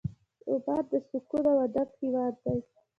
[0.49, 2.59] عمان د سکون او ادب هېواد دی.